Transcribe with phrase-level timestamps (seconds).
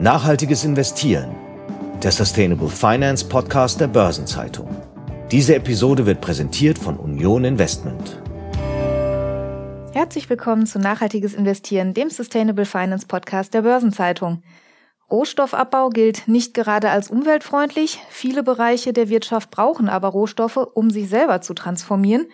[0.00, 1.36] Nachhaltiges Investieren.
[2.02, 4.66] Der Sustainable Finance Podcast der Börsenzeitung.
[5.30, 8.18] Diese Episode wird präsentiert von Union Investment.
[9.92, 14.42] Herzlich willkommen zu Nachhaltiges Investieren, dem Sustainable Finance Podcast der Börsenzeitung.
[15.10, 18.00] Rohstoffabbau gilt nicht gerade als umweltfreundlich.
[18.08, 22.24] Viele Bereiche der Wirtschaft brauchen aber Rohstoffe, um sich selber zu transformieren.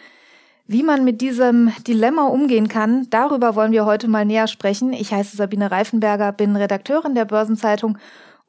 [0.69, 4.93] Wie man mit diesem Dilemma umgehen kann, darüber wollen wir heute mal näher sprechen.
[4.93, 7.99] Ich heiße Sabine Reifenberger, bin Redakteurin der Börsenzeitung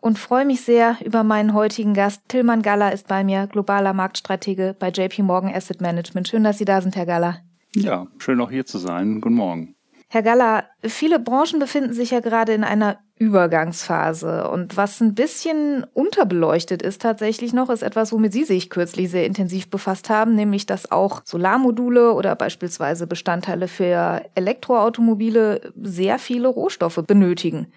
[0.01, 2.23] und freue mich sehr über meinen heutigen Gast.
[2.27, 6.27] Tillmann Galler ist bei mir, globaler Marktstratege bei JP Morgan Asset Management.
[6.27, 7.41] Schön, dass Sie da sind, Herr Galler.
[7.75, 9.21] Ja, schön auch hier zu sein.
[9.21, 9.76] Guten Morgen.
[10.09, 14.49] Herr Galler, viele Branchen befinden sich ja gerade in einer Übergangsphase.
[14.49, 19.25] Und was ein bisschen unterbeleuchtet ist tatsächlich noch, ist etwas, womit Sie sich kürzlich sehr
[19.25, 27.03] intensiv befasst haben, nämlich dass auch Solarmodule oder beispielsweise Bestandteile für Elektroautomobile sehr viele Rohstoffe
[27.05, 27.67] benötigen.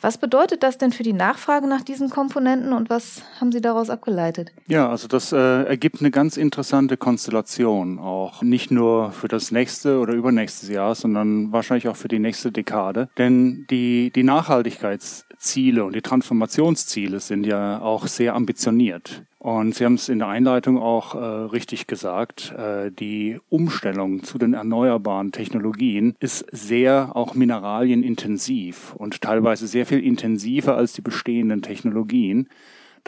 [0.00, 3.90] Was bedeutet das denn für die Nachfrage nach diesen Komponenten und was haben Sie daraus
[3.90, 4.52] abgeleitet?
[4.68, 9.98] Ja, also das äh, ergibt eine ganz interessante Konstellation, auch nicht nur für das nächste
[9.98, 13.08] oder übernächste Jahr, sondern wahrscheinlich auch für die nächste Dekade.
[13.18, 19.24] Denn die, die Nachhaltigkeitsziele und die Transformationsziele sind ja auch sehr ambitioniert.
[19.40, 24.36] Und Sie haben es in der Einleitung auch äh, richtig gesagt, äh, die Umstellung zu
[24.36, 31.62] den erneuerbaren Technologien ist sehr auch mineralienintensiv und teilweise sehr viel intensiver als die bestehenden
[31.62, 32.48] Technologien.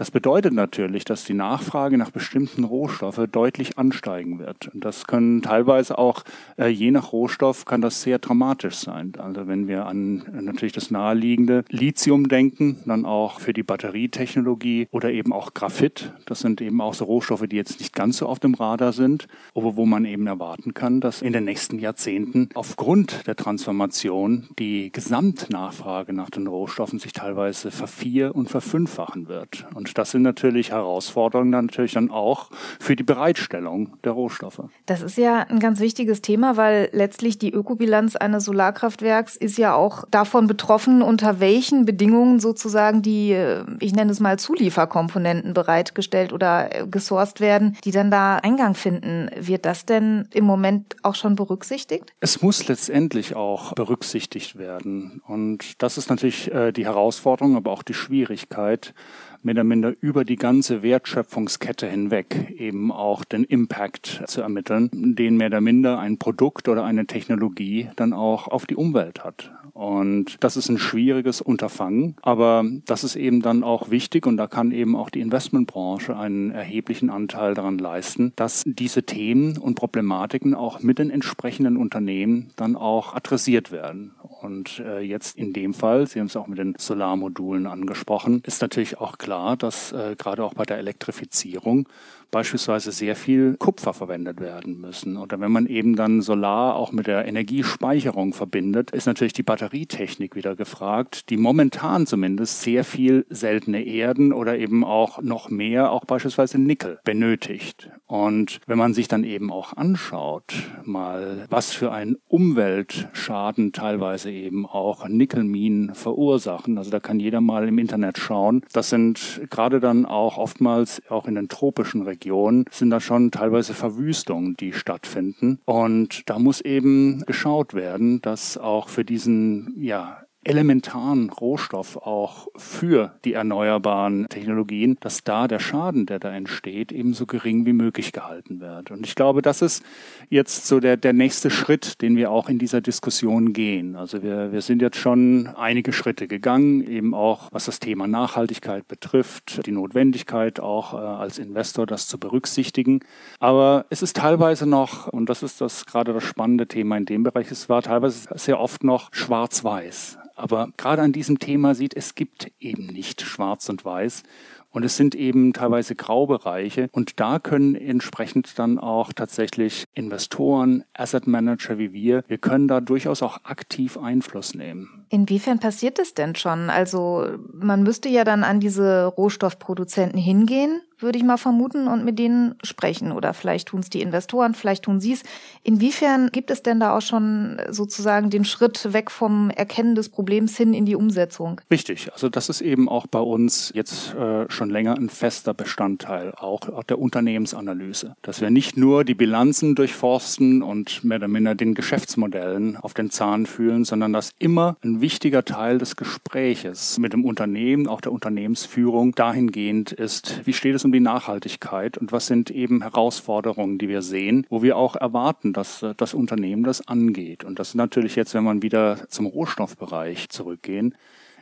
[0.00, 4.68] Das bedeutet natürlich, dass die Nachfrage nach bestimmten Rohstoffen deutlich ansteigen wird.
[4.72, 6.24] Und das können teilweise auch,
[6.56, 9.12] äh, je nach Rohstoff, kann das sehr dramatisch sein.
[9.18, 14.88] Also wenn wir an äh, natürlich das naheliegende Lithium denken, dann auch für die Batterietechnologie
[14.90, 16.14] oder eben auch Graphit.
[16.24, 19.28] Das sind eben auch so Rohstoffe, die jetzt nicht ganz so auf dem Radar sind,
[19.54, 24.90] aber wo man eben erwarten kann, dass in den nächsten Jahrzehnten aufgrund der Transformation die
[24.92, 29.66] Gesamtnachfrage nach den Rohstoffen sich teilweise vervier- und verfünffachen wird.
[29.74, 34.62] Und das sind natürlich Herausforderungen dann natürlich dann auch für die Bereitstellung der Rohstoffe.
[34.86, 39.74] Das ist ja ein ganz wichtiges Thema, weil letztlich die Ökobilanz eines Solarkraftwerks ist ja
[39.74, 46.32] auch davon betroffen, unter welchen Bedingungen sozusagen die, äh, ich nenne es mal Zulieferkomponenten bereitgestellt
[46.32, 49.30] oder äh, gesourced werden, die dann da Eingang finden.
[49.38, 52.12] Wird das denn im Moment auch schon berücksichtigt?
[52.20, 55.22] Es muss letztendlich auch berücksichtigt werden.
[55.26, 58.94] Und das ist natürlich äh, die Herausforderung, aber auch die Schwierigkeit,
[59.42, 65.36] mehr oder minder über die ganze Wertschöpfungskette hinweg eben auch den Impact zu ermitteln, den
[65.36, 69.52] mehr oder minder ein Produkt oder eine Technologie dann auch auf die Umwelt hat.
[69.72, 74.46] Und das ist ein schwieriges Unterfangen, aber das ist eben dann auch wichtig und da
[74.46, 80.54] kann eben auch die Investmentbranche einen erheblichen Anteil daran leisten, dass diese Themen und Problematiken
[80.54, 84.12] auch mit den entsprechenden Unternehmen dann auch adressiert werden.
[84.42, 88.62] Und äh, jetzt in dem Fall, Sie haben es auch mit den Solarmodulen angesprochen, ist
[88.62, 91.88] natürlich auch klar, dass äh, gerade auch bei der Elektrifizierung
[92.30, 95.16] beispielsweise sehr viel Kupfer verwendet werden müssen.
[95.16, 100.36] Oder wenn man eben dann Solar auch mit der Energiespeicherung verbindet, ist natürlich die Batterietechnik
[100.36, 106.04] wieder gefragt, die momentan zumindest sehr viel seltene Erden oder eben auch noch mehr, auch
[106.04, 107.90] beispielsweise Nickel benötigt.
[108.06, 110.54] Und wenn man sich dann eben auch anschaut,
[110.84, 117.66] mal was für ein Umweltschaden teilweise eben auch Nickelminen verursachen, also da kann jeder mal
[117.66, 122.66] im Internet schauen, das sind gerade dann auch oftmals auch in den tropischen Regionen Region
[122.70, 125.58] sind da schon teilweise Verwüstungen, die stattfinden.
[125.64, 133.12] Und da muss eben geschaut werden, dass auch für diesen, ja, elementaren Rohstoff auch für
[133.26, 138.12] die erneuerbaren Technologien, dass da der Schaden, der da entsteht, eben so gering wie möglich
[138.12, 138.90] gehalten wird.
[138.90, 139.84] Und ich glaube, das ist
[140.30, 143.96] jetzt so der, der nächste Schritt, den wir auch in dieser Diskussion gehen.
[143.96, 148.88] Also wir, wir sind jetzt schon einige Schritte gegangen, eben auch was das Thema Nachhaltigkeit
[148.88, 153.00] betrifft, die Notwendigkeit auch äh, als Investor das zu berücksichtigen.
[153.40, 157.24] Aber es ist teilweise noch, und das ist das gerade das spannende Thema in dem
[157.24, 160.16] Bereich, es war teilweise sehr oft noch schwarz-weiß.
[160.40, 164.22] Aber gerade an diesem Thema sieht, es gibt eben nicht schwarz und weiß.
[164.70, 166.88] Und es sind eben teilweise Graubereiche.
[166.92, 172.80] Und da können entsprechend dann auch tatsächlich Investoren, Asset Manager wie wir, wir können da
[172.80, 175.06] durchaus auch aktiv Einfluss nehmen.
[175.08, 176.70] Inwiefern passiert das denn schon?
[176.70, 182.18] Also man müsste ja dann an diese Rohstoffproduzenten hingehen würde ich mal vermuten, und mit
[182.18, 183.12] denen sprechen.
[183.12, 185.22] Oder vielleicht tun es die Investoren, vielleicht tun sie es.
[185.62, 190.56] Inwiefern gibt es denn da auch schon sozusagen den Schritt weg vom Erkennen des Problems
[190.56, 191.60] hin in die Umsetzung?
[191.70, 192.12] Richtig.
[192.12, 196.68] Also das ist eben auch bei uns jetzt äh, schon länger ein fester Bestandteil auch,
[196.68, 198.14] auch der Unternehmensanalyse.
[198.20, 203.08] Dass wir nicht nur die Bilanzen durchforsten und mehr oder minder den Geschäftsmodellen auf den
[203.08, 208.12] Zahn fühlen, sondern dass immer ein wichtiger Teil des Gespräches mit dem Unternehmen, auch der
[208.12, 213.88] Unternehmensführung, dahingehend ist, wie steht es um die Nachhaltigkeit und was sind eben Herausforderungen, die
[213.88, 217.44] wir sehen, wo wir auch erwarten, dass das Unternehmen das angeht.
[217.44, 220.94] Und das ist natürlich jetzt, wenn man wieder zum Rohstoffbereich zurückgehen,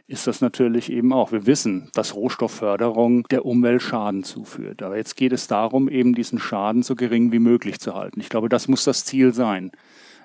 [0.09, 1.33] ist das natürlich eben auch.
[1.33, 4.83] Wir wissen, dass Rohstoffförderung der Umwelt Schaden zuführt.
[4.83, 8.21] Aber jetzt geht es darum, eben diesen Schaden so gering wie möglich zu halten.
[8.21, 9.71] Ich glaube, das muss das Ziel sein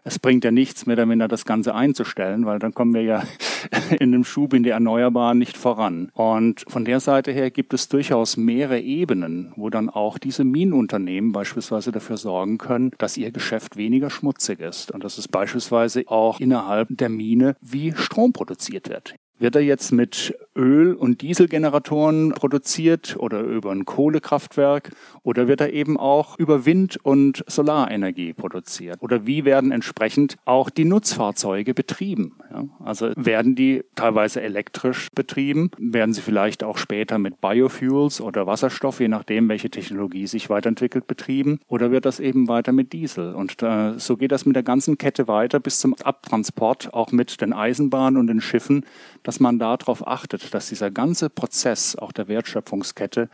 [0.04, 3.24] es bringt ja nichts mehr damit, das Ganze einzustellen, weil dann kommen wir ja
[4.00, 6.10] in dem Schub in die Erneuerbaren nicht voran.
[6.14, 11.32] Und von der Seite her gibt es durchaus mehrere Ebenen, wo dann auch diese Minenunternehmen
[11.32, 14.92] beispielsweise dafür sorgen können, dass ihr Geschäft weniger schmutzig ist.
[14.92, 19.16] Und das ist beispielsweise auch innerhalb der Mine, wie Strom produziert wird.
[19.44, 24.92] Wird er jetzt mit Öl- und Dieselgeneratoren produziert oder über ein Kohlekraftwerk
[25.24, 29.02] oder wird er eben auch über Wind- und Solarenergie produziert?
[29.02, 32.38] Oder wie werden entsprechend auch die Nutzfahrzeuge betrieben?
[32.54, 35.72] Ja, also werden die teilweise elektrisch betrieben?
[35.78, 41.06] Werden sie vielleicht auch später mit Biofuels oder Wasserstoff, je nachdem, welche Technologie sich weiterentwickelt,
[41.06, 41.60] betrieben?
[41.68, 43.34] Oder wird das eben weiter mit Diesel?
[43.34, 47.42] Und äh, so geht das mit der ganzen Kette weiter bis zum Abtransport, auch mit
[47.42, 48.86] den Eisenbahnen und den Schiffen
[49.24, 53.30] dass man darauf achtet, dass dieser ganze Prozess auch der Wertschöpfungskette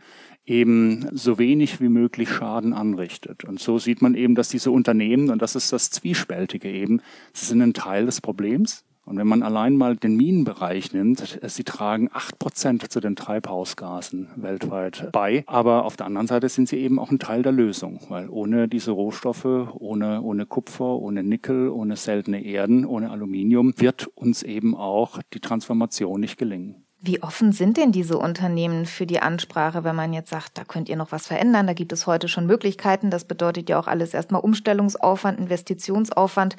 [0.46, 3.44] eben so wenig wie möglich Schaden anrichtet.
[3.44, 7.00] Und so sieht man eben, dass diese Unternehmen, und das ist das Zwiespältige eben,
[7.32, 11.64] sie sind ein Teil des Problems, und wenn man allein mal den Minenbereich nimmt, sie
[11.64, 15.42] tragen acht Prozent zu den Treibhausgasen weltweit bei.
[15.48, 18.68] Aber auf der anderen Seite sind sie eben auch ein Teil der Lösung, weil ohne
[18.68, 24.76] diese Rohstoffe, ohne, ohne Kupfer, ohne Nickel, ohne seltene Erden, ohne Aluminium wird uns eben
[24.76, 26.84] auch die Transformation nicht gelingen.
[27.02, 30.88] Wie offen sind denn diese Unternehmen für die Ansprache, wenn man jetzt sagt, da könnt
[30.88, 34.14] ihr noch was verändern, da gibt es heute schon Möglichkeiten, das bedeutet ja auch alles
[34.14, 36.54] erstmal Umstellungsaufwand, Investitionsaufwand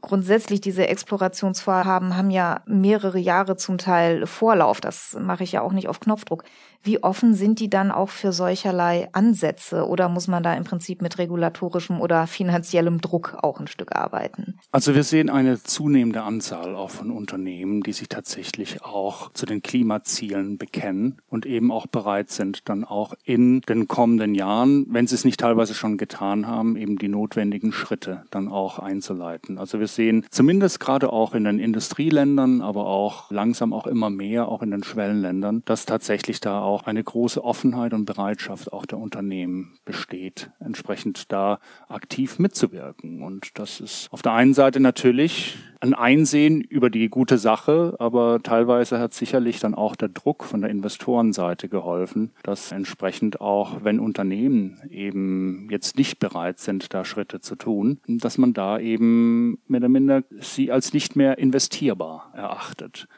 [0.00, 4.80] grundsätzlich diese Explorationsvorhaben haben ja mehrere Jahre zum Teil Vorlauf.
[4.80, 6.44] Das mache ich ja auch nicht auf Knopfdruck.
[6.82, 11.02] Wie offen sind die dann auch für solcherlei Ansätze oder muss man da im Prinzip
[11.02, 14.58] mit regulatorischem oder finanziellem Druck auch ein Stück arbeiten?
[14.72, 19.60] Also wir sehen eine zunehmende Anzahl auch von Unternehmen, die sich tatsächlich auch zu den
[19.60, 25.16] Klimazielen bekennen und eben auch bereit sind, dann auch in den kommenden Jahren, wenn sie
[25.16, 29.58] es nicht teilweise schon getan haben, eben die notwendigen Schritte dann auch einzuleiten.
[29.58, 34.48] Also wir sehen zumindest gerade auch in den Industrieländern, aber auch langsam auch immer mehr
[34.48, 38.98] auch in den Schwellenländern, dass tatsächlich da auch eine große Offenheit und Bereitschaft auch der
[38.98, 41.58] Unternehmen besteht, entsprechend da
[41.88, 43.22] aktiv mitzuwirken.
[43.22, 48.42] Und das ist auf der einen Seite natürlich ein Einsehen über die gute Sache, aber
[48.42, 53.98] teilweise hat sicherlich dann auch der Druck von der Investorenseite geholfen, dass entsprechend auch, wenn
[53.98, 59.80] Unternehmen eben jetzt nicht bereit sind, da Schritte zu tun, dass man da eben mehr
[59.80, 63.08] oder minder sie als nicht mehr investierbar erachtet.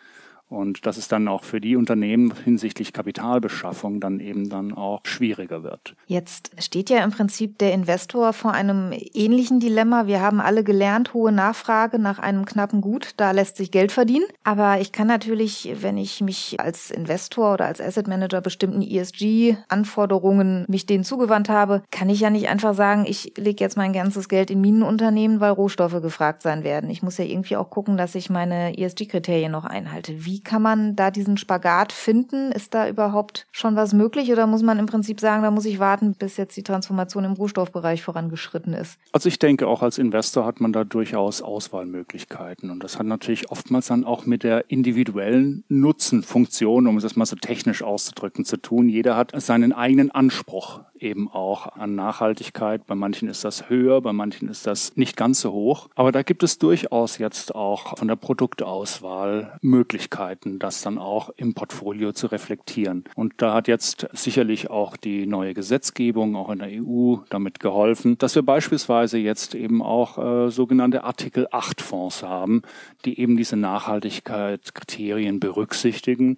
[0.53, 5.63] Und dass es dann auch für die Unternehmen hinsichtlich Kapitalbeschaffung dann eben dann auch schwieriger
[5.63, 5.97] wird.
[6.07, 10.07] Jetzt steht ja im Prinzip der Investor vor einem ähnlichen Dilemma.
[10.07, 14.27] Wir haben alle gelernt, hohe Nachfrage nach einem knappen Gut, da lässt sich Geld verdienen.
[14.45, 20.67] Aber ich kann natürlich, wenn ich mich als Investor oder als Asset Manager bestimmten ESG-Anforderungen
[20.69, 24.29] mich denen zugewandt habe, kann ich ja nicht einfach sagen, ich lege jetzt mein ganzes
[24.29, 26.91] Geld in Minenunternehmen, weil Rohstoffe gefragt sein werden.
[26.91, 30.27] Ich muss ja irgendwie auch gucken, dass ich meine ESG-Kriterien noch einhalte.
[30.27, 32.53] Wie kann man da diesen Spagat finden?
[32.53, 35.79] Ist da überhaupt schon was möglich oder muss man im Prinzip sagen, da muss ich
[35.79, 38.99] warten, bis jetzt die Transformation im Rohstoffbereich vorangeschritten ist?
[39.13, 43.51] Also ich denke, auch als Investor hat man da durchaus Auswahlmöglichkeiten und das hat natürlich
[43.51, 48.89] oftmals dann auch mit der individuellen Nutzenfunktion, um es mal so technisch auszudrücken, zu tun.
[48.89, 52.87] Jeder hat seinen eigenen Anspruch eben auch an Nachhaltigkeit.
[52.87, 55.89] Bei manchen ist das höher, bei manchen ist das nicht ganz so hoch.
[55.95, 61.55] Aber da gibt es durchaus jetzt auch von der Produktauswahl Möglichkeiten, das dann auch im
[61.55, 63.05] Portfolio zu reflektieren.
[63.15, 68.19] Und da hat jetzt sicherlich auch die neue Gesetzgebung, auch in der EU, damit geholfen,
[68.19, 72.63] dass wir beispielsweise jetzt eben auch äh, sogenannte Artikel 8 Fonds haben,
[73.05, 76.37] die eben diese Nachhaltigkeitskriterien berücksichtigen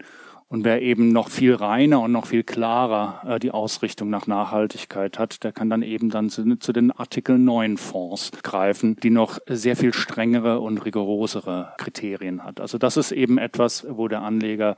[0.54, 5.18] und wer eben noch viel reiner und noch viel klarer äh, die Ausrichtung nach Nachhaltigkeit
[5.18, 9.40] hat, der kann dann eben dann zu, zu, den Artikel 9 Fonds greifen, die noch
[9.48, 12.60] sehr viel strengere und rigorosere Kriterien hat.
[12.60, 14.76] Also das ist eben etwas, wo der Anleger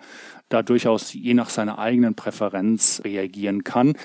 [0.49, 3.97] da durchaus je nach seiner eigenen Präferenz reagieren kann.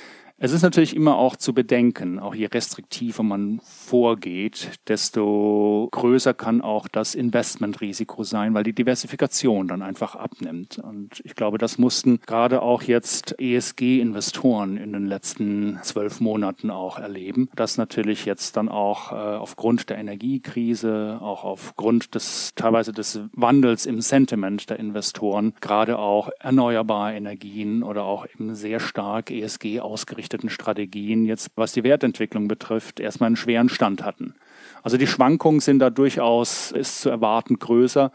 [0.43, 6.61] Es ist natürlich immer auch zu bedenken, auch je restriktiver man vorgeht, desto größer kann
[6.61, 10.79] auch das Investmentrisiko sein, weil die Diversifikation dann einfach abnimmt.
[10.79, 16.97] Und ich glaube, das mussten gerade auch jetzt ESG-Investoren in den letzten zwölf Monaten auch
[16.97, 23.19] erleben, dass natürlich jetzt dann auch äh, aufgrund der Energiekrise, auch aufgrund des teilweise des
[23.33, 29.81] Wandels im Sentiment der Investoren, gerade auch erneuerbare Energien oder auch eben sehr stark ESG
[29.81, 34.35] ausgerichtet ausgerichteten Strategien jetzt, was die Wertentwicklung betrifft, erstmal einen schweren Stand hatten.
[34.83, 38.11] Also die Schwankungen sind da durchaus, ist zu erwarten, größer,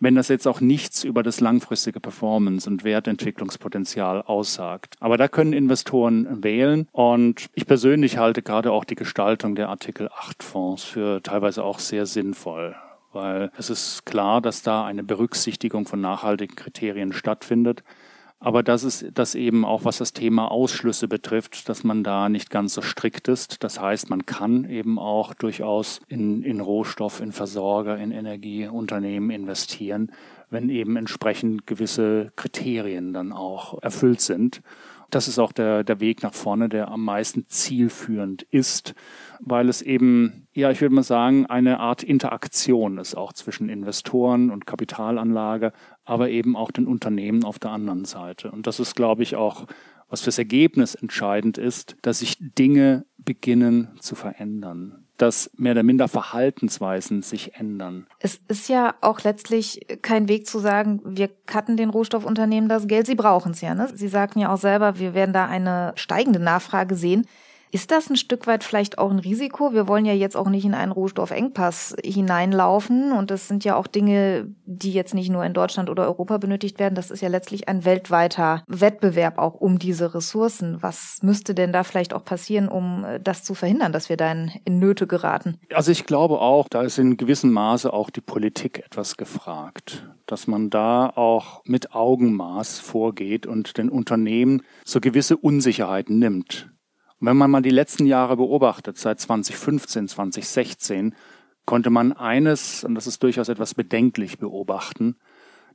[0.00, 4.94] wenn das jetzt auch nichts über das langfristige Performance- und Wertentwicklungspotenzial aussagt.
[5.00, 10.08] Aber da können Investoren wählen und ich persönlich halte gerade auch die Gestaltung der Artikel
[10.08, 12.74] 8 Fonds für teilweise auch sehr sinnvoll
[13.10, 17.82] weil es ist klar, dass da eine Berücksichtigung von nachhaltigen Kriterien stattfindet.
[18.40, 22.50] Aber das ist das eben auch, was das Thema Ausschlüsse betrifft, dass man da nicht
[22.50, 23.64] ganz so strikt ist.
[23.64, 30.12] Das heißt, man kann eben auch durchaus in, in Rohstoff, in Versorger, in Energieunternehmen investieren,
[30.50, 34.62] wenn eben entsprechend gewisse Kriterien dann auch erfüllt sind.
[35.10, 38.94] Das ist auch der, der Weg nach vorne, der am meisten zielführend ist,
[39.40, 44.50] weil es eben, ja, ich würde mal sagen, eine Art Interaktion ist auch zwischen Investoren
[44.50, 45.72] und Kapitalanlage,
[46.04, 48.50] aber eben auch den Unternehmen auf der anderen Seite.
[48.50, 49.66] Und das ist, glaube ich, auch,
[50.08, 56.08] was fürs Ergebnis entscheidend ist, dass sich Dinge beginnen zu verändern dass mehr oder minder
[56.08, 58.06] Verhaltensweisen sich ändern.
[58.20, 63.06] Es ist ja auch letztlich kein Weg zu sagen, wir cutten den Rohstoffunternehmen das Geld,
[63.06, 63.74] sie brauchen es ja.
[63.74, 63.88] Ne?
[63.94, 67.26] Sie sagten ja auch selber, wir werden da eine steigende Nachfrage sehen.
[67.70, 69.72] Ist das ein Stück weit vielleicht auch ein Risiko?
[69.72, 73.12] Wir wollen ja jetzt auch nicht in einen Rohstoffengpass hineinlaufen.
[73.12, 76.78] Und das sind ja auch Dinge, die jetzt nicht nur in Deutschland oder Europa benötigt
[76.78, 76.94] werden.
[76.94, 80.78] Das ist ja letztlich ein weltweiter Wettbewerb auch um diese Ressourcen.
[80.80, 84.32] Was müsste denn da vielleicht auch passieren, um äh, das zu verhindern, dass wir da
[84.32, 85.58] in, in Nöte geraten?
[85.74, 90.08] Also ich glaube auch, da ist in gewissem Maße auch die Politik etwas gefragt.
[90.26, 96.70] Dass man da auch mit Augenmaß vorgeht und den Unternehmen so gewisse Unsicherheiten nimmt.
[97.20, 101.14] Und wenn man mal die letzten Jahre beobachtet, seit 2015, 2016,
[101.64, 105.16] konnte man eines, und das ist durchaus etwas bedenklich beobachten,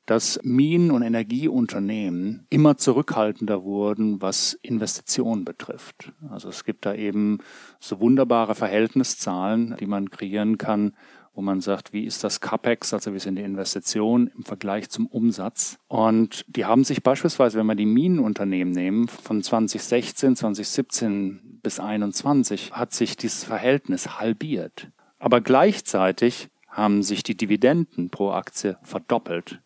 [0.05, 6.11] dass Minen- und Energieunternehmen immer zurückhaltender wurden, was Investitionen betrifft.
[6.29, 7.39] Also es gibt da eben
[7.79, 10.93] so wunderbare Verhältniszahlen, die man kreieren kann,
[11.33, 15.07] wo man sagt, wie ist das CAPEX, also wie sind die Investitionen im Vergleich zum
[15.07, 15.79] Umsatz.
[15.87, 22.73] Und die haben sich beispielsweise, wenn wir die Minenunternehmen nehmen, von 2016, 2017 bis 2021,
[22.73, 24.89] hat sich dieses Verhältnis halbiert.
[25.19, 29.61] Aber gleichzeitig haben sich die Dividenden pro Aktie verdoppelt.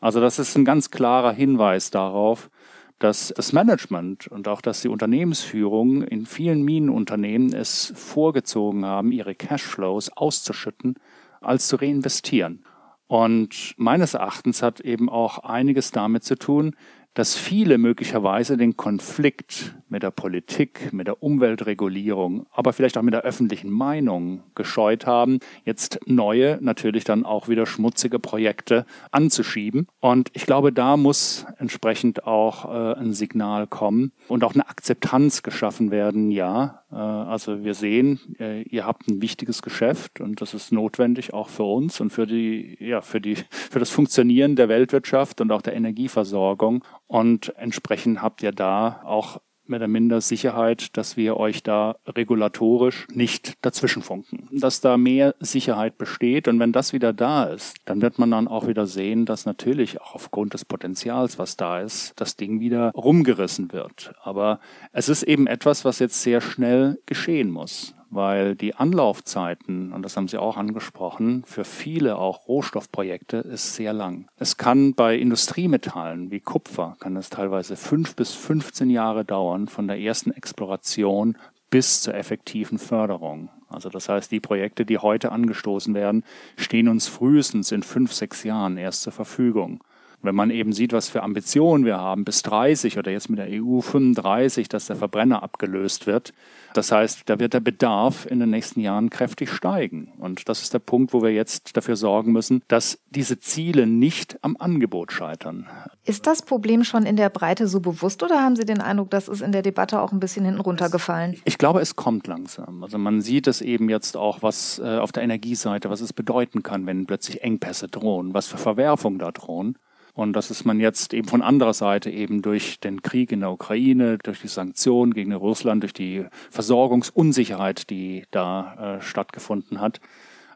[0.00, 2.50] Also das ist ein ganz klarer Hinweis darauf,
[2.98, 9.34] dass das Management und auch dass die Unternehmensführung in vielen Minenunternehmen es vorgezogen haben, ihre
[9.34, 10.96] Cashflows auszuschütten,
[11.40, 12.64] als zu reinvestieren.
[13.06, 16.74] Und meines Erachtens hat eben auch einiges damit zu tun,
[17.14, 23.14] dass viele möglicherweise den Konflikt mit der Politik, mit der Umweltregulierung, aber vielleicht auch mit
[23.14, 29.86] der öffentlichen Meinung gescheut haben, jetzt neue, natürlich dann auch wieder schmutzige Projekte anzuschieben.
[30.00, 35.42] Und ich glaube, da muss entsprechend auch äh, ein Signal kommen und auch eine Akzeptanz
[35.42, 36.30] geschaffen werden.
[36.30, 41.34] Ja, äh, also wir sehen, äh, ihr habt ein wichtiges Geschäft und das ist notwendig
[41.34, 45.52] auch für uns und für die, ja, für die, für das Funktionieren der Weltwirtschaft und
[45.52, 46.84] auch der Energieversorgung.
[47.06, 53.06] Und entsprechend habt ihr da auch mehr oder minder Sicherheit, dass wir euch da regulatorisch
[53.12, 54.48] nicht dazwischenfunken.
[54.52, 58.48] Dass da mehr Sicherheit besteht und wenn das wieder da ist, dann wird man dann
[58.48, 62.92] auch wieder sehen, dass natürlich auch aufgrund des Potenzials, was da ist, das Ding wieder
[62.94, 64.12] rumgerissen wird.
[64.22, 64.60] Aber
[64.92, 70.16] es ist eben etwas, was jetzt sehr schnell geschehen muss weil die Anlaufzeiten, und das
[70.16, 74.28] haben Sie auch angesprochen, für viele auch Rohstoffprojekte ist sehr lang.
[74.38, 79.86] Es kann bei Industriemetallen wie Kupfer, kann es teilweise fünf bis 15 Jahre dauern von
[79.86, 81.36] der ersten Exploration
[81.70, 83.50] bis zur effektiven Förderung.
[83.68, 86.24] Also das heißt, die Projekte, die heute angestoßen werden,
[86.56, 89.84] stehen uns frühestens in fünf, sechs Jahren erst zur Verfügung.
[90.20, 93.48] Wenn man eben sieht, was für Ambitionen wir haben, bis 30 oder jetzt mit der
[93.50, 96.32] EU 35, dass der Verbrenner abgelöst wird.
[96.74, 100.12] Das heißt, da wird der Bedarf in den nächsten Jahren kräftig steigen.
[100.18, 104.38] Und das ist der Punkt, wo wir jetzt dafür sorgen müssen, dass diese Ziele nicht
[104.42, 105.66] am Angebot scheitern.
[106.04, 109.28] Ist das Problem schon in der Breite so bewusst oder haben Sie den Eindruck, dass
[109.28, 111.36] es in der Debatte auch ein bisschen hinten runtergefallen?
[111.44, 112.82] Ich glaube, es kommt langsam.
[112.82, 116.62] Also man sieht es eben jetzt auch, was äh, auf der Energieseite, was es bedeuten
[116.62, 119.78] kann, wenn plötzlich Engpässe drohen, was für Verwerfungen da drohen.
[120.18, 123.52] Und das ist man jetzt eben von anderer Seite eben durch den Krieg in der
[123.52, 130.00] Ukraine, durch die Sanktionen gegen Russland, durch die Versorgungsunsicherheit, die da äh, stattgefunden hat.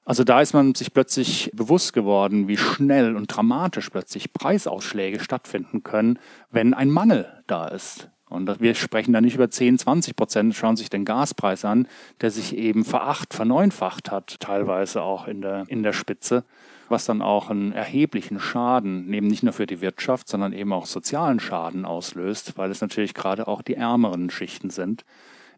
[0.04, 5.84] Also da ist man sich plötzlich bewusst geworden, wie schnell und dramatisch plötzlich Preisausschläge stattfinden
[5.84, 6.18] können,
[6.50, 8.08] wenn ein Mangel da ist.
[8.32, 10.54] Und wir sprechen da nicht über 10, 20 Prozent.
[10.54, 11.86] Schauen sich den Gaspreis an,
[12.20, 16.44] der sich eben veracht, verneunfacht hat, teilweise auch in der, in der Spitze,
[16.88, 20.86] was dann auch einen erheblichen Schaden, eben nicht nur für die Wirtschaft, sondern eben auch
[20.86, 25.04] sozialen Schaden auslöst, weil es natürlich gerade auch die ärmeren Schichten sind,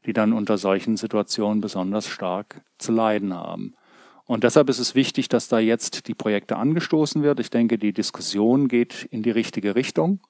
[0.06, 3.74] die dann unter solchen Situationen besonders stark zu leiden haben.
[4.26, 7.40] Und deshalb ist es wichtig, dass da jetzt die Projekte angestoßen wird.
[7.40, 10.20] Ich denke, die Diskussion geht in die richtige Richtung.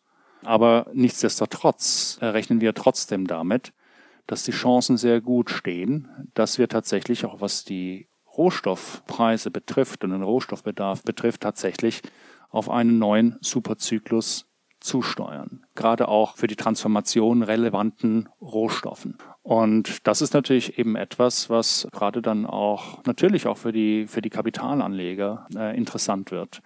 [0.44, 3.72] Aber nichtsdestotrotz rechnen wir trotzdem damit,
[4.26, 10.10] dass die Chancen sehr gut stehen, dass wir tatsächlich auch was die Rohstoffpreise betrifft und
[10.10, 12.02] den Rohstoffbedarf betrifft, tatsächlich
[12.50, 14.46] auf einen neuen Superzyklus
[14.80, 15.64] zusteuern.
[15.74, 19.16] Gerade auch für die Transformation relevanten Rohstoffen.
[19.42, 24.20] Und das ist natürlich eben etwas, was gerade dann auch natürlich auch für die, für
[24.20, 26.60] die Kapitalanleger äh, interessant wird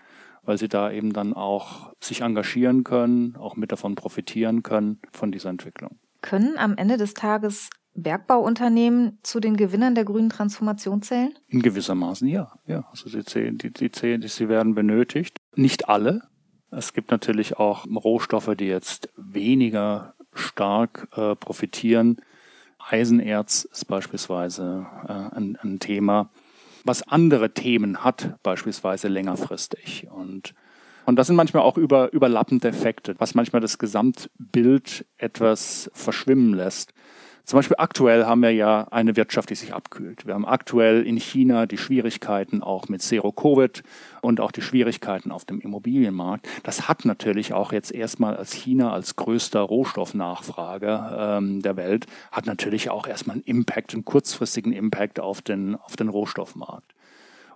[0.48, 5.30] weil sie da eben dann auch sich engagieren können, auch mit davon profitieren können von
[5.30, 5.98] dieser Entwicklung.
[6.22, 11.34] Können am Ende des Tages Bergbauunternehmen zu den Gewinnern der grünen Transformation zählen?
[11.48, 12.50] In gewissermaßen ja.
[12.66, 12.86] ja.
[12.90, 15.36] Also sie, zählen, die, die zählen, sie werden benötigt.
[15.54, 16.22] Nicht alle.
[16.70, 22.22] Es gibt natürlich auch Rohstoffe, die jetzt weniger stark äh, profitieren.
[22.78, 26.30] Eisenerz ist beispielsweise äh, ein, ein Thema
[26.88, 30.08] was andere Themen hat, beispielsweise längerfristig.
[30.10, 30.54] Und,
[31.04, 36.94] und das sind manchmal auch über, überlappende Effekte, was manchmal das Gesamtbild etwas verschwimmen lässt.
[37.48, 40.26] Zum Beispiel aktuell haben wir ja eine Wirtschaft, die sich abkühlt.
[40.26, 43.82] Wir haben aktuell in China die Schwierigkeiten auch mit Zero Covid
[44.20, 46.46] und auch die Schwierigkeiten auf dem Immobilienmarkt.
[46.64, 52.44] Das hat natürlich auch jetzt erstmal als China als größter Rohstoffnachfrager ähm, der Welt, hat
[52.44, 56.92] natürlich auch erstmal einen Impact, einen kurzfristigen Impact auf den, auf den Rohstoffmarkt.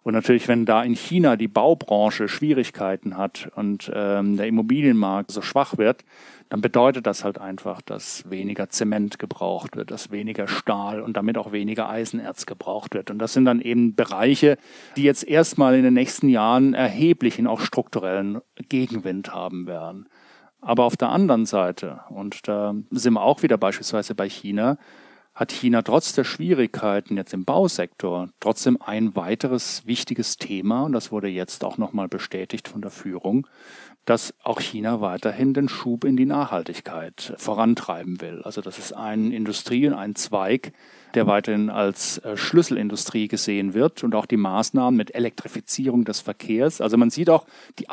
[0.05, 5.43] Und natürlich, wenn da in China die Baubranche Schwierigkeiten hat und ähm, der Immobilienmarkt so
[5.43, 6.05] schwach wird,
[6.53, 11.39] dann bedeutet das halt einfach, dass weniger Zement gebraucht wird, dass weniger Stahl und damit
[11.39, 13.11] auch weniger Eisenerz gebraucht wird.
[13.11, 14.59] Und das sind dann eben Bereiche,
[14.95, 20.11] die jetzt erstmal in den nächsten Jahren erheblichen, auch strukturellen Gegenwind haben werden.
[20.61, 24.77] Aber auf der anderen Seite, und da sind wir auch wieder beispielsweise bei China,
[25.35, 31.11] hat China trotz der Schwierigkeiten jetzt im Bausektor trotzdem ein weiteres wichtiges Thema, und das
[31.11, 33.47] wurde jetzt auch nochmal bestätigt von der Führung,
[34.05, 38.43] dass auch China weiterhin den Schub in die Nachhaltigkeit vorantreiben will.
[38.43, 40.73] Also das ist ein Industrie- und ein Zweig,
[41.15, 46.81] der weiterhin als äh, Schlüsselindustrie gesehen wird und auch die Maßnahmen mit Elektrifizierung des Verkehrs.
[46.81, 47.47] Also man sieht auch
[47.79, 47.89] die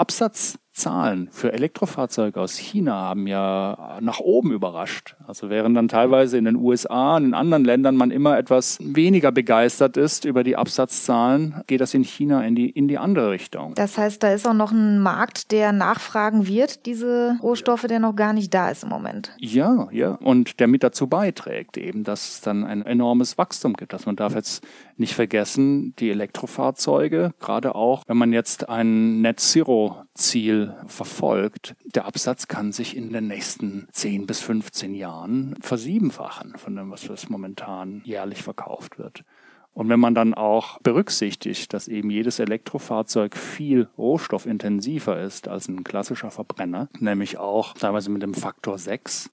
[0.79, 5.15] Absatzzahlen für Elektrofahrzeuge aus China haben ja nach oben überrascht.
[5.27, 9.31] Also während dann teilweise in den USA und in anderen Ländern man immer etwas weniger
[9.31, 13.73] begeistert ist über die Absatzzahlen, geht das in China in die, in die andere Richtung.
[13.75, 18.15] Das heißt, da ist auch noch ein Markt, der nachfragen wird, diese Rohstoffe, der noch
[18.15, 19.33] gar nicht da ist im Moment.
[19.37, 20.11] Ja, ja.
[20.11, 23.93] Und der mit dazu beiträgt eben, dass es dann ein enormes Wachstum gibt.
[23.93, 24.63] Also man darf jetzt
[24.99, 32.05] nicht vergessen, die Elektrofahrzeuge, gerade auch, wenn man jetzt ein Net Zero Ziel verfolgt, der
[32.05, 38.01] Absatz kann sich in den nächsten 10 bis 15 Jahren versiebenfachen von dem, was momentan
[38.03, 39.23] jährlich verkauft wird.
[39.71, 45.83] Und wenn man dann auch berücksichtigt, dass eben jedes Elektrofahrzeug viel rohstoffintensiver ist als ein
[45.83, 49.29] klassischer Verbrenner, nämlich auch teilweise mit dem Faktor 6,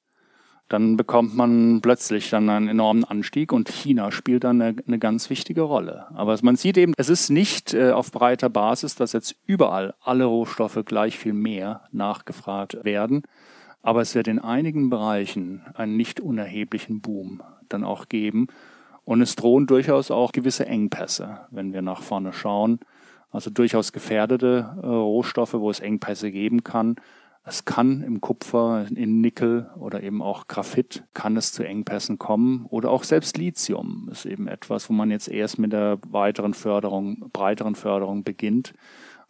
[0.68, 5.30] dann bekommt man plötzlich dann einen enormen Anstieg und China spielt dann eine, eine ganz
[5.30, 6.06] wichtige Rolle.
[6.14, 10.24] Aber man sieht eben, es ist nicht äh, auf breiter Basis, dass jetzt überall alle
[10.24, 13.22] Rohstoffe gleich viel mehr nachgefragt werden.
[13.82, 18.48] Aber es wird in einigen Bereichen einen nicht unerheblichen Boom dann auch geben.
[19.04, 22.80] Und es drohen durchaus auch gewisse Engpässe, wenn wir nach vorne schauen.
[23.30, 26.96] Also durchaus gefährdete äh, Rohstoffe, wo es Engpässe geben kann.
[27.48, 32.66] Es kann im Kupfer, in Nickel oder eben auch Graphit kann es zu Engpässen kommen
[32.70, 37.30] oder auch selbst Lithium ist eben etwas, wo man jetzt erst mit der weiteren Förderung,
[37.32, 38.74] breiteren Förderung beginnt.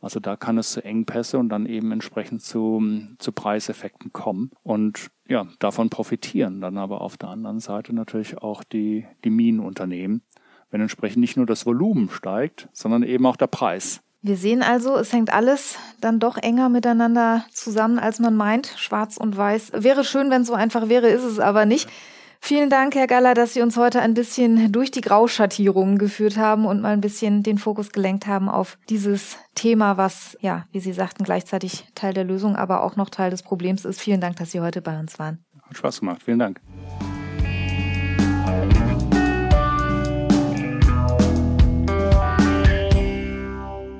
[0.00, 2.82] Also da kann es zu Engpässe und dann eben entsprechend zu,
[3.18, 8.64] zu Preiseffekten kommen und ja, davon profitieren dann aber auf der anderen Seite natürlich auch
[8.64, 10.22] die, die Minenunternehmen,
[10.70, 14.02] wenn entsprechend nicht nur das Volumen steigt, sondern eben auch der Preis.
[14.26, 18.74] Wir sehen also, es hängt alles dann doch enger miteinander zusammen, als man meint.
[18.76, 19.70] Schwarz und Weiß.
[19.72, 21.88] Wäre schön, wenn es so einfach wäre, ist es aber nicht.
[22.40, 26.66] Vielen Dank, Herr Galler, dass Sie uns heute ein bisschen durch die Grauschattierungen geführt haben
[26.66, 30.92] und mal ein bisschen den Fokus gelenkt haben auf dieses Thema, was, ja, wie Sie
[30.92, 34.00] sagten, gleichzeitig Teil der Lösung, aber auch noch Teil des Problems ist.
[34.00, 35.38] Vielen Dank, dass Sie heute bei uns waren.
[35.68, 36.22] Hat Spaß gemacht.
[36.24, 36.60] Vielen Dank.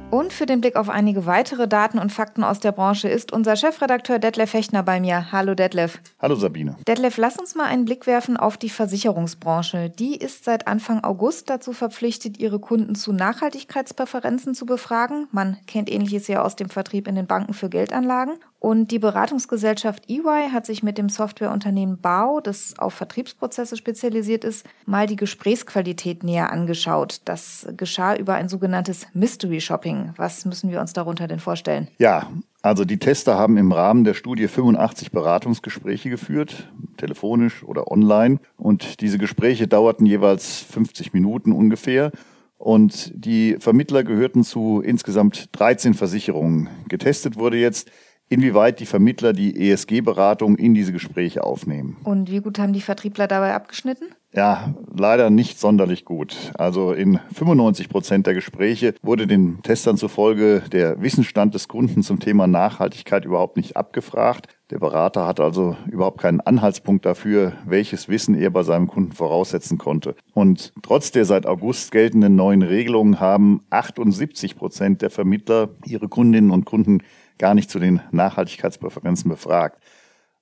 [0.09, 3.57] Und für den Blick auf einige weitere Daten und Fakten aus der Branche ist unser
[3.57, 5.33] Chefredakteur Detlef Fechner bei mir.
[5.33, 6.01] Hallo Detlef.
[6.21, 6.77] Hallo Sabine.
[6.87, 9.91] Detlef, lass uns mal einen Blick werfen auf die Versicherungsbranche.
[9.91, 15.27] Die ist seit Anfang August dazu verpflichtet, ihre Kunden zu Nachhaltigkeitspräferenzen zu befragen.
[15.33, 18.35] Man kennt ähnliches ja aus dem Vertrieb in den Banken für Geldanlagen.
[18.59, 24.67] Und die Beratungsgesellschaft EY hat sich mit dem Softwareunternehmen BAO, das auf Vertriebsprozesse spezialisiert ist,
[24.87, 27.21] mal die Gesprächsqualität näher angeschaut.
[27.27, 30.15] Das geschah über ein sogenanntes Mystery Shopping.
[30.17, 31.89] Was müssen wir uns darunter denn vorstellen?
[31.99, 32.29] Ja,
[32.63, 38.39] also die Tester haben im Rahmen der Studie 85 Beratungsgespräche geführt, telefonisch oder online.
[38.57, 42.11] Und diese Gespräche dauerten jeweils 50 Minuten ungefähr.
[42.59, 46.69] Und die Vermittler gehörten zu insgesamt 13 Versicherungen.
[46.89, 47.91] Getestet wurde jetzt,
[48.29, 51.97] inwieweit die Vermittler die ESG-Beratung in diese Gespräche aufnehmen.
[52.05, 54.07] Und wie gut haben die Vertriebler dabei abgeschnitten?
[54.37, 56.53] Ja, leider nicht sonderlich gut.
[56.59, 62.21] Also in 95 Prozent der Gespräche wurde den Testern zufolge der Wissensstand des Kunden zum
[62.21, 64.49] Thema Nachhaltigkeit überhaupt nicht abgefragt.
[64.71, 69.79] Der Berater hat also überhaupt keinen Anhaltspunkt dafür, welches Wissen er bei seinem Kunden voraussetzen
[69.79, 70.17] konnte.
[70.35, 76.51] Und trotz der seit August geltenden neuen Regelungen haben 78 Prozent der Vermittler ihre Kundinnen
[76.51, 77.01] und Kunden
[77.39, 79.83] gar nicht zu den Nachhaltigkeitspräferenzen befragt.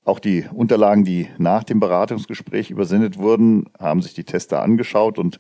[0.05, 5.39] Auch die Unterlagen, die nach dem Beratungsgespräch übersendet wurden, haben sich die Tester angeschaut und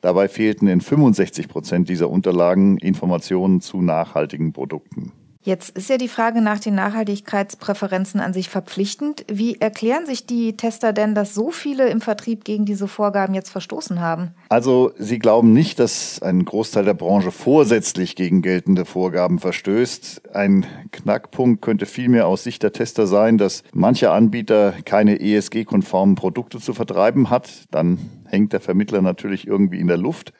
[0.00, 5.12] dabei fehlten in 65 Prozent dieser Unterlagen Informationen zu nachhaltigen Produkten.
[5.46, 9.26] Jetzt ist ja die Frage nach den Nachhaltigkeitspräferenzen an sich verpflichtend.
[9.30, 13.50] Wie erklären sich die Tester denn, dass so viele im Vertrieb gegen diese Vorgaben jetzt
[13.50, 14.30] verstoßen haben?
[14.48, 20.34] Also sie glauben nicht, dass ein Großteil der Branche vorsätzlich gegen geltende Vorgaben verstößt.
[20.34, 26.58] Ein Knackpunkt könnte vielmehr aus Sicht der Tester sein, dass mancher Anbieter keine ESG-konformen Produkte
[26.58, 27.50] zu vertreiben hat.
[27.70, 30.32] Dann hängt der Vermittler natürlich irgendwie in der Luft.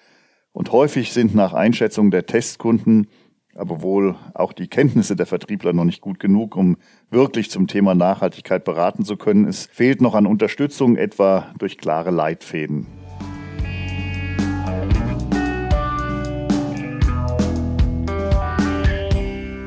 [0.53, 3.09] Und häufig sind nach Einschätzung der Testkunden
[3.55, 6.77] aber wohl auch die Kenntnisse der Vertriebler noch nicht gut genug, um
[7.11, 9.47] wirklich zum Thema Nachhaltigkeit beraten zu können.
[9.47, 13.04] Es fehlt noch an Unterstützung, etwa durch klare Leitfäden.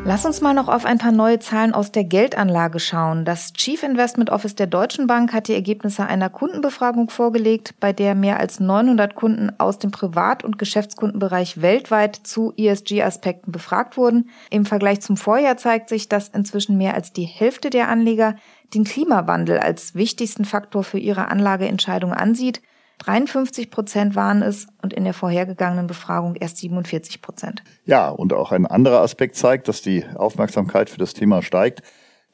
[0.07, 3.25] Lass uns mal noch auf ein paar neue Zahlen aus der Geldanlage schauen.
[3.25, 8.15] Das Chief Investment Office der Deutschen Bank hat die Ergebnisse einer Kundenbefragung vorgelegt, bei der
[8.15, 14.29] mehr als 900 Kunden aus dem Privat- und Geschäftskundenbereich weltweit zu ESG-Aspekten befragt wurden.
[14.49, 18.35] Im Vergleich zum Vorjahr zeigt sich, dass inzwischen mehr als die Hälfte der Anleger
[18.73, 22.61] den Klimawandel als wichtigsten Faktor für ihre Anlageentscheidung ansieht.
[22.99, 27.63] 53 Prozent waren es und in der vorhergegangenen Befragung erst 47 Prozent.
[27.85, 31.81] Ja, und auch ein anderer Aspekt zeigt, dass die Aufmerksamkeit für das Thema steigt.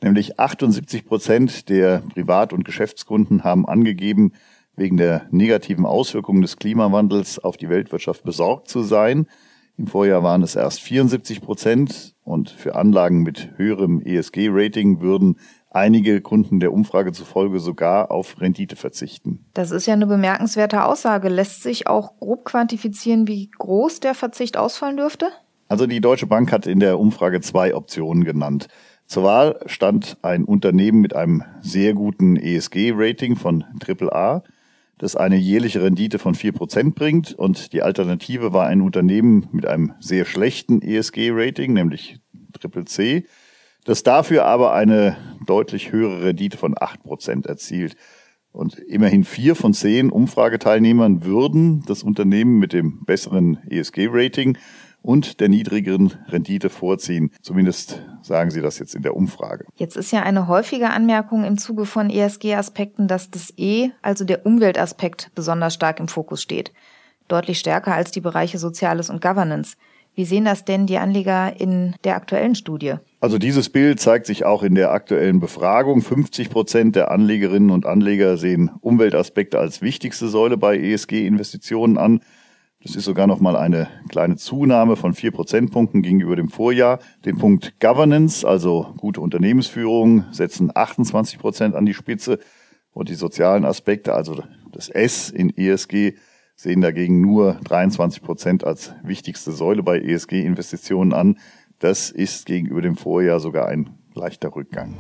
[0.02, 4.34] Nämlich 78 Prozent der Privat- und Geschäftskunden haben angegeben,
[4.76, 9.28] wegen der negativen Auswirkungen des Klimawandels auf die Weltwirtschaft besorgt zu sein.
[9.84, 15.40] Im Vorjahr waren es erst 74 Prozent und für Anlagen mit höherem ESG-Rating würden
[15.72, 19.44] einige Kunden der Umfrage zufolge sogar auf Rendite verzichten.
[19.54, 21.28] Das ist ja eine bemerkenswerte Aussage.
[21.28, 25.28] Lässt sich auch grob quantifizieren, wie groß der Verzicht ausfallen dürfte?
[25.68, 28.70] Also die Deutsche Bank hat in der Umfrage zwei Optionen genannt.
[29.06, 34.44] Zur Wahl stand ein Unternehmen mit einem sehr guten ESG-Rating von AAA,
[35.04, 39.92] das eine jährliche Rendite von 4% bringt und die Alternative war ein Unternehmen mit einem
[40.00, 42.22] sehr schlechten ESG-Rating, nämlich
[42.58, 43.26] CCC,
[43.84, 47.98] das dafür aber eine deutlich höhere Rendite von 8% erzielt.
[48.54, 54.58] Und immerhin vier von zehn Umfrageteilnehmern würden das Unternehmen mit dem besseren ESG-Rating
[55.04, 57.30] und der niedrigeren Rendite vorziehen.
[57.42, 59.66] Zumindest sagen sie das jetzt in der Umfrage.
[59.76, 64.46] Jetzt ist ja eine häufige Anmerkung im Zuge von ESG-Aspekten, dass das E, also der
[64.46, 66.72] Umweltaspekt, besonders stark im Fokus steht.
[67.28, 69.76] Deutlich stärker als die Bereiche Soziales und Governance.
[70.16, 72.96] Wie sehen das denn die Anleger in der aktuellen Studie?
[73.20, 76.02] Also dieses Bild zeigt sich auch in der aktuellen Befragung.
[76.02, 82.22] 50 Prozent der Anlegerinnen und Anleger sehen Umweltaspekte als wichtigste Säule bei ESG-Investitionen an.
[82.84, 87.00] Das ist sogar noch mal eine kleine Zunahme von vier Prozentpunkten gegenüber dem Vorjahr.
[87.24, 92.40] Den Punkt Governance, also gute Unternehmensführung, setzen 28 Prozent an die Spitze.
[92.92, 94.44] Und die sozialen Aspekte, also
[94.74, 96.16] das S in ESG,
[96.58, 101.40] sehen dagegen nur 23 Prozent als wichtigste Säule bei ESG-Investitionen an.
[101.80, 105.00] Das ist gegenüber dem Vorjahr sogar ein leichter Rückgang.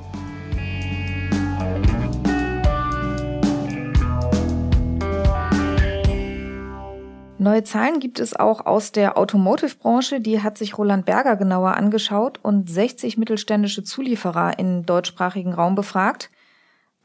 [7.43, 10.21] Neue Zahlen gibt es auch aus der Automotive-Branche.
[10.21, 16.29] Die hat sich Roland Berger genauer angeschaut und 60 mittelständische Zulieferer im deutschsprachigen Raum befragt.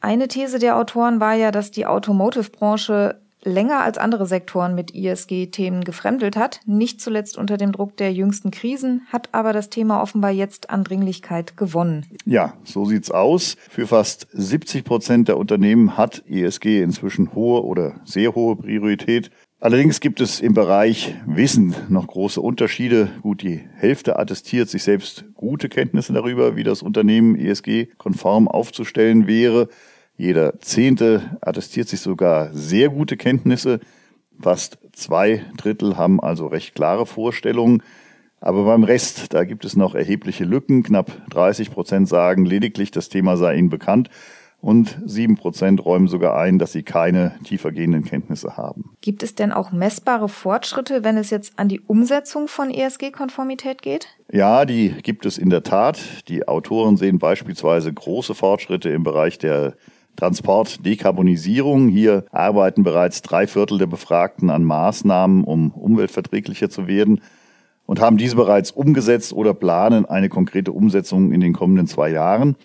[0.01, 5.83] Eine These der Autoren war ja, dass die Automotive-Branche länger als andere Sektoren mit ISG-Themen
[5.83, 10.31] gefremdelt hat, nicht zuletzt unter dem Druck der jüngsten Krisen, hat aber das Thema offenbar
[10.31, 12.07] jetzt an Dringlichkeit gewonnen.
[12.25, 13.57] Ja, so sieht's aus.
[13.71, 19.33] Für fast 70 Prozent der Unternehmen hat ISG inzwischen hohe oder sehr hohe Priorität.
[19.61, 23.11] Allerdings gibt es im Bereich Wissen noch große Unterschiede.
[23.23, 29.69] Gut, die Hälfte attestiert sich selbst gute Kenntnisse darüber, wie das Unternehmen ESG-konform aufzustellen wäre.
[30.17, 33.81] Jeder Zehnte attestiert sich sogar sehr gute Kenntnisse.
[34.41, 37.83] Fast zwei Drittel haben also recht klare Vorstellungen.
[38.41, 40.85] Aber beim Rest, da gibt es noch erhebliche Lücken.
[40.85, 44.09] Knapp 30 Prozent sagen lediglich, das Thema sei ihnen bekannt
[44.61, 48.97] und sieben Prozent räumen sogar ein, dass sie keine tiefergehenden Kenntnisse haben.
[49.01, 54.09] Gibt es denn auch messbare Fortschritte, wenn es jetzt an die Umsetzung von ESG-Konformität geht?
[54.33, 56.01] Ja, die gibt es in der Tat.
[56.29, 59.75] Die Autoren sehen beispielsweise große Fortschritte im Bereich der
[60.17, 61.89] Transportdekarbonisierung.
[61.89, 67.21] Hier arbeiten bereits drei Viertel der Befragten an Maßnahmen, um umweltverträglicher zu werden
[67.87, 72.57] und haben diese bereits umgesetzt oder planen eine konkrete Umsetzung in den kommenden zwei Jahren.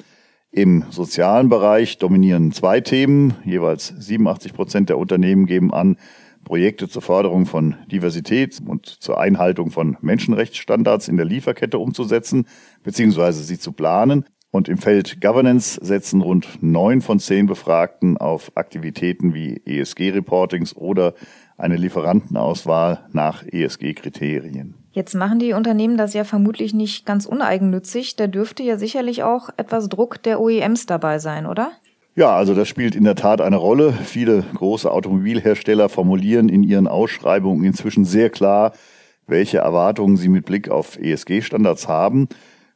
[0.55, 3.33] Im sozialen Bereich dominieren zwei Themen.
[3.43, 5.97] Jeweils 87 Prozent der Unternehmen geben an,
[6.43, 12.45] Projekte zur Förderung von Diversität und zur Einhaltung von Menschenrechtsstandards in der Lieferkette umzusetzen
[12.83, 13.31] bzw.
[13.31, 14.25] sie zu planen.
[14.51, 21.15] Und im Feld Governance setzen rund neun von zehn Befragten auf Aktivitäten wie ESG-Reportings oder
[21.57, 24.82] eine Lieferantenauswahl nach ESG-Kriterien.
[24.93, 28.15] Jetzt machen die Unternehmen das ja vermutlich nicht ganz uneigennützig.
[28.15, 31.71] Da dürfte ja sicherlich auch etwas Druck der OEMs dabei sein, oder?
[32.15, 33.91] Ja, also das spielt in der Tat eine Rolle.
[33.91, 38.73] Viele große Automobilhersteller formulieren in ihren Ausschreibungen inzwischen sehr klar,
[39.25, 42.29] welche Erwartungen sie mit Blick auf ESG-Standards haben.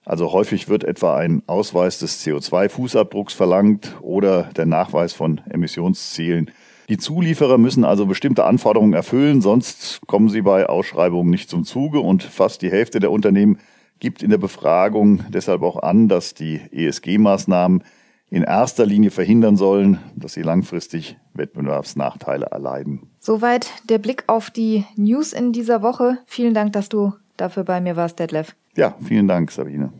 [0.04, 6.50] Also häufig wird etwa ein Ausweis des CO2-Fußabdrucks verlangt oder der Nachweis von Emissionszielen.
[6.90, 12.00] Die Zulieferer müssen also bestimmte Anforderungen erfüllen, sonst kommen sie bei Ausschreibungen nicht zum Zuge
[12.00, 13.60] und fast die Hälfte der Unternehmen
[14.00, 17.84] gibt in der Befragung deshalb auch an, dass die ESG-Maßnahmen
[18.30, 23.10] in erster Linie verhindern sollen, dass sie langfristig Wettbewerbsnachteile erleiden.
[23.20, 26.20] Soweit der Blick auf die News in dieser Woche.
[26.26, 28.56] Vielen Dank, dass du dafür bei mir warst, Detlef.
[28.76, 29.92] Ja, vielen Dank, Sabine.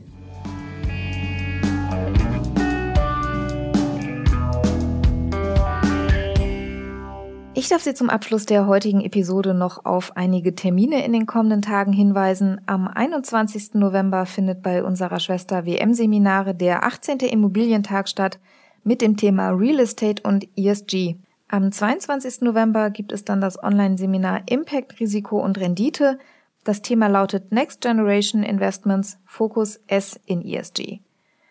[7.68, 11.62] Ich darf Sie zum Abschluss der heutigen Episode noch auf einige Termine in den kommenden
[11.62, 12.62] Tagen hinweisen.
[12.66, 13.74] Am 21.
[13.74, 17.18] November findet bei unserer Schwester WM-Seminare der 18.
[17.18, 18.40] Immobilientag statt
[18.86, 21.18] mit dem Thema Real Estate und ESG.
[21.50, 22.40] Am 22.
[22.40, 26.20] November gibt es dann das Online-Seminar Impact, Risiko und Rendite.
[26.64, 31.02] Das Thema lautet Next Generation Investments, Fokus S in ESG.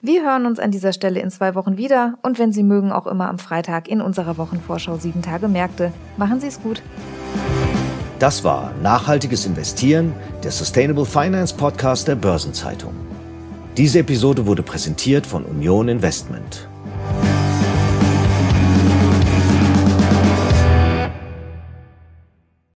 [0.06, 3.08] Wir hören uns an dieser Stelle in zwei Wochen wieder und wenn Sie mögen, auch
[3.08, 5.92] immer am Freitag in unserer Wochenvorschau 7 Tage Märkte.
[6.16, 6.80] Machen Sie es gut.
[8.20, 10.14] Das war Nachhaltiges Investieren,
[10.44, 12.94] der Sustainable Finance Podcast der Börsenzeitung.
[13.76, 16.68] Diese Episode wurde präsentiert von Union Investment.